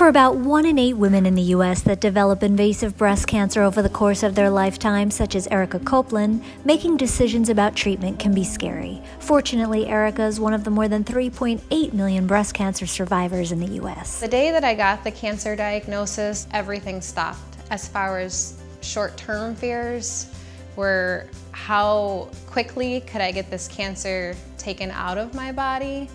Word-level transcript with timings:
For 0.00 0.08
about 0.08 0.36
one 0.36 0.64
in 0.64 0.78
eight 0.78 0.96
women 0.96 1.26
in 1.26 1.34
the 1.34 1.42
U.S. 1.42 1.82
that 1.82 2.00
develop 2.00 2.42
invasive 2.42 2.96
breast 2.96 3.26
cancer 3.26 3.60
over 3.60 3.82
the 3.82 3.90
course 3.90 4.22
of 4.22 4.34
their 4.34 4.48
lifetime, 4.48 5.10
such 5.10 5.34
as 5.34 5.46
Erica 5.48 5.78
Copeland, 5.78 6.42
making 6.64 6.96
decisions 6.96 7.50
about 7.50 7.76
treatment 7.76 8.18
can 8.18 8.32
be 8.32 8.42
scary. 8.42 9.02
Fortunately, 9.18 9.86
Erica 9.88 10.24
is 10.24 10.40
one 10.40 10.54
of 10.54 10.64
the 10.64 10.70
more 10.70 10.88
than 10.88 11.04
3.8 11.04 11.92
million 11.92 12.26
breast 12.26 12.54
cancer 12.54 12.86
survivors 12.86 13.52
in 13.52 13.60
the 13.60 13.74
U.S. 13.74 14.20
The 14.20 14.28
day 14.28 14.50
that 14.52 14.64
I 14.64 14.74
got 14.74 15.04
the 15.04 15.10
cancer 15.10 15.54
diagnosis, 15.54 16.48
everything 16.54 17.02
stopped. 17.02 17.58
As 17.70 17.86
far 17.86 18.20
as 18.20 18.58
short 18.80 19.18
term 19.18 19.54
fears, 19.54 20.32
were 20.76 21.26
how 21.52 22.30
quickly 22.46 23.02
could 23.02 23.20
I 23.20 23.32
get 23.32 23.50
this 23.50 23.68
cancer 23.68 24.34
taken 24.56 24.92
out 24.92 25.18
of 25.18 25.34
my 25.34 25.52
body? 25.52 26.08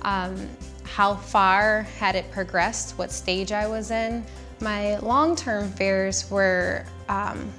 Um, 0.00 0.48
how 0.94 1.14
far 1.14 1.82
had 1.98 2.14
it 2.16 2.30
progressed, 2.30 2.98
what 2.98 3.12
stage 3.12 3.52
I 3.52 3.66
was 3.66 3.90
in. 3.90 4.24
My 4.60 4.98
long-term 4.98 5.70
fears 5.72 6.30
were 6.30 6.84
um, 7.08 7.52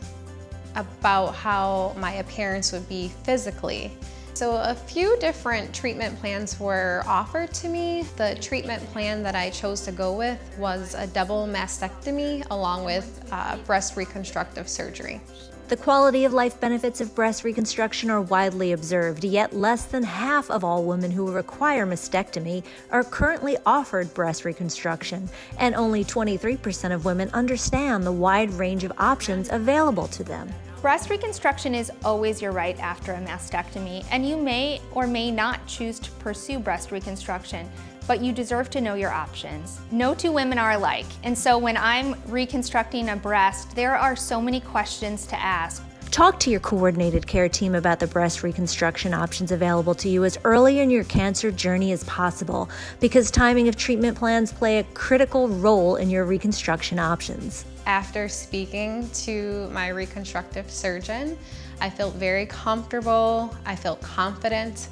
about 0.76 1.36
how 1.36 1.96
my 1.98 2.14
appearance 2.14 2.72
would 2.72 2.88
be 2.90 3.10
physically. 3.24 3.92
So 4.40 4.56
a 4.56 4.74
few 4.74 5.18
different 5.20 5.76
treatment 5.76 6.18
plans 6.18 6.58
were 6.62 7.04
offered 7.06 7.54
to 7.56 7.68
me. 7.68 8.04
The 8.16 8.38
treatment 8.40 8.82
plan 8.94 9.22
that 9.24 9.36
I 9.36 9.50
chose 9.50 9.82
to 9.82 9.92
go 9.92 10.14
with 10.14 10.40
was 10.58 10.96
a 10.96 11.08
double 11.08 11.46
mastectomy 11.46 12.48
along 12.50 12.86
with 12.86 13.28
uh, 13.34 13.58
breast 13.66 13.98
reconstructive 13.98 14.70
surgery. 14.70 15.20
The 15.68 15.76
quality 15.76 16.24
of 16.24 16.32
life 16.32 16.58
benefits 16.58 17.02
of 17.02 17.14
breast 17.14 17.44
reconstruction 17.44 18.10
are 18.10 18.22
widely 18.22 18.72
observed, 18.72 19.26
yet 19.26 19.52
less 19.52 19.84
than 19.84 20.04
half 20.04 20.50
of 20.50 20.64
all 20.64 20.86
women 20.86 21.12
who 21.12 21.30
require 21.30 21.86
mastectomy 21.86 22.64
are 22.92 23.04
currently 23.04 23.58
offered 23.66 24.14
breast 24.14 24.46
reconstruction, 24.46 25.28
and 25.58 25.76
only 25.76 26.06
23% 26.06 26.94
of 26.94 27.04
women 27.04 27.30
understand 27.34 28.06
the 28.06 28.12
wide 28.14 28.52
range 28.52 28.86
of 28.86 28.94
options 29.00 29.50
available 29.52 30.08
to 30.08 30.24
them. 30.24 30.50
Breast 30.82 31.10
reconstruction 31.10 31.76
is 31.76 31.92
always 32.06 32.42
your 32.42 32.54
right 32.54 32.80
after 32.80 33.12
a 33.12 33.18
mastectomy, 33.18 34.06
and 34.12 34.26
you 34.26 34.38
may 34.38 34.80
or 34.94 35.08
may 35.08 35.30
not 35.30 35.68
choose 35.68 36.00
to 36.00 36.12
pursue 36.12 36.58
breast 36.58 36.92
reconstruction 36.92 37.70
but 38.08 38.22
you 38.22 38.34
deserve 38.34 38.72
to 38.72 38.82
know 38.82 38.96
your 38.96 39.12
options. 39.12 39.80
No 39.92 40.16
two 40.16 40.32
women 40.32 40.58
are 40.58 40.72
alike, 40.72 41.06
and 41.24 41.38
so 41.38 41.60
when 41.60 41.78
I'm 41.78 42.16
reconstructing 42.26 43.10
a 43.10 43.16
breast, 43.16 43.76
there 43.76 43.96
are 43.96 44.16
so 44.16 44.42
many 44.42 44.62
questions 44.62 45.28
to 45.28 45.40
ask. 45.40 45.84
Talk 46.10 46.40
to 46.40 46.50
your 46.50 46.60
coordinated 46.60 47.28
care 47.28 47.48
team 47.48 47.76
about 47.76 48.00
the 48.00 48.08
breast 48.08 48.42
reconstruction 48.42 49.14
options 49.14 49.52
available 49.52 49.94
to 49.94 50.10
you 50.10 50.26
as 50.26 50.40
early 50.44 50.80
in 50.80 50.90
your 50.90 51.04
cancer 51.04 51.52
journey 51.52 51.92
as 51.92 52.04
possible 52.06 52.68
because 53.00 53.30
timing 53.30 53.68
of 53.68 53.76
treatment 53.76 54.18
plans 54.18 54.52
play 54.52 54.80
a 54.80 54.84
critical 54.96 55.48
role 55.48 55.98
in 55.98 56.10
your 56.10 56.26
reconstruction 56.26 56.98
options. 56.98 57.64
After 57.90 58.30
speaking 58.30 59.10
to 59.26 59.68
my 59.72 59.88
reconstructive 59.88 60.70
surgeon, 60.70 61.36
I 61.82 61.90
felt 61.90 62.14
very 62.14 62.46
comfortable, 62.46 63.58
I 63.66 63.76
felt 63.76 64.00
confident. 64.00 64.90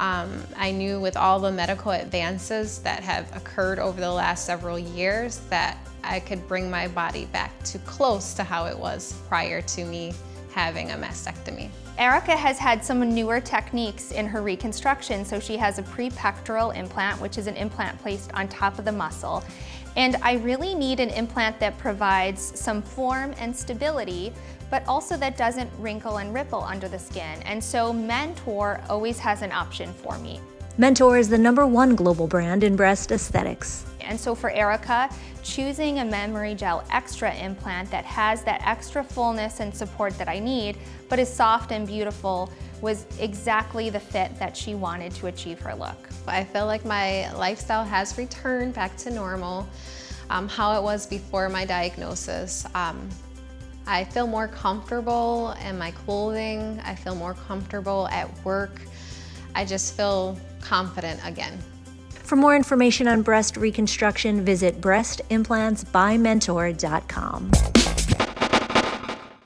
Um, 0.00 0.42
I 0.56 0.72
knew 0.72 0.98
with 0.98 1.16
all 1.16 1.38
the 1.38 1.52
medical 1.52 1.92
advances 1.92 2.80
that 2.80 3.04
have 3.04 3.36
occurred 3.36 3.78
over 3.78 4.00
the 4.00 4.10
last 4.10 4.46
several 4.46 4.80
years 4.80 5.36
that 5.48 5.78
I 6.02 6.18
could 6.18 6.44
bring 6.48 6.68
my 6.68 6.88
body 6.88 7.26
back 7.26 7.52
to 7.66 7.78
close 7.78 8.34
to 8.34 8.42
how 8.42 8.66
it 8.66 8.76
was 8.76 9.14
prior 9.28 9.62
to 9.62 9.84
me 9.84 10.12
having 10.52 10.90
a 10.90 10.94
mastectomy. 10.94 11.70
Erica 11.98 12.36
has 12.36 12.58
had 12.58 12.84
some 12.84 13.00
newer 13.14 13.40
techniques 13.40 14.10
in 14.12 14.26
her 14.26 14.40
reconstruction. 14.40 15.24
So 15.24 15.38
she 15.38 15.56
has 15.56 15.78
a 15.78 15.82
prepectoral 15.82 16.74
implant, 16.74 17.20
which 17.20 17.36
is 17.36 17.46
an 17.46 17.56
implant 17.56 17.98
placed 18.00 18.32
on 18.32 18.48
top 18.48 18.78
of 18.78 18.84
the 18.84 18.92
muscle. 18.92 19.44
And 19.96 20.16
I 20.22 20.34
really 20.34 20.74
need 20.74 21.00
an 21.00 21.10
implant 21.10 21.58
that 21.60 21.76
provides 21.78 22.58
some 22.58 22.80
form 22.80 23.34
and 23.38 23.54
stability, 23.54 24.32
but 24.70 24.86
also 24.86 25.16
that 25.16 25.36
doesn't 25.36 25.70
wrinkle 25.78 26.18
and 26.18 26.32
ripple 26.32 26.62
under 26.62 26.88
the 26.88 26.98
skin. 26.98 27.42
And 27.42 27.62
so 27.62 27.92
Mentor 27.92 28.80
always 28.88 29.18
has 29.18 29.42
an 29.42 29.52
option 29.52 29.92
for 29.92 30.16
me. 30.18 30.40
Mentor 30.78 31.18
is 31.18 31.28
the 31.28 31.36
number 31.36 31.66
one 31.66 31.96
global 31.96 32.26
brand 32.26 32.62
in 32.64 32.76
breast 32.76 33.10
aesthetics. 33.10 33.84
And 34.10 34.18
so 34.18 34.34
for 34.34 34.50
Erica, 34.50 35.08
choosing 35.44 36.00
a 36.00 36.02
MemoryGel 36.02 36.84
Xtra 36.88 37.40
implant 37.40 37.90
that 37.92 38.04
has 38.04 38.42
that 38.42 38.60
extra 38.66 39.04
fullness 39.04 39.60
and 39.60 39.72
support 39.72 40.18
that 40.18 40.28
I 40.28 40.40
need, 40.40 40.78
but 41.08 41.20
is 41.20 41.32
soft 41.32 41.70
and 41.70 41.86
beautiful, 41.86 42.52
was 42.80 43.06
exactly 43.20 43.88
the 43.88 44.00
fit 44.00 44.36
that 44.40 44.56
she 44.56 44.74
wanted 44.74 45.14
to 45.14 45.28
achieve 45.28 45.60
her 45.60 45.74
look. 45.76 46.08
I 46.26 46.42
feel 46.42 46.66
like 46.66 46.84
my 46.84 47.32
lifestyle 47.34 47.84
has 47.84 48.18
returned 48.18 48.74
back 48.74 48.96
to 48.98 49.10
normal, 49.10 49.68
um, 50.28 50.48
how 50.48 50.76
it 50.76 50.82
was 50.82 51.06
before 51.06 51.48
my 51.48 51.64
diagnosis. 51.64 52.66
Um, 52.74 53.08
I 53.86 54.04
feel 54.04 54.26
more 54.26 54.48
comfortable 54.48 55.54
in 55.64 55.78
my 55.78 55.92
clothing. 55.92 56.80
I 56.84 56.96
feel 56.96 57.14
more 57.14 57.34
comfortable 57.34 58.08
at 58.08 58.28
work. 58.44 58.82
I 59.54 59.64
just 59.64 59.96
feel 59.96 60.36
confident 60.60 61.20
again. 61.24 61.56
For 62.30 62.36
more 62.36 62.54
information 62.54 63.08
on 63.08 63.22
breast 63.22 63.56
reconstruction, 63.56 64.44
visit 64.44 64.80
breastimplantsbymentor.com. 64.80 67.50